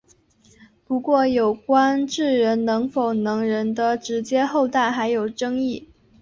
[0.87, 5.87] 不过有关智人是否能人的直接后代还有争议。